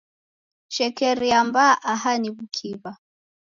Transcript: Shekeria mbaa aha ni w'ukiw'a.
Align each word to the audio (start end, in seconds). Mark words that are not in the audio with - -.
Shekeria 0.75 1.39
mbaa 1.47 1.73
aha 1.91 2.11
ni 2.21 2.29
w'ukiw'a. 2.35 2.91